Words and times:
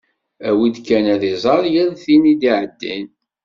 Awi-d 0.47 0.77
kan 0.87 1.05
ad 1.13 1.23
iẓer 1.31 1.63
yal 1.73 1.91
tin 2.03 2.23
i 2.31 2.33
d-iɛeddin. 2.41 3.07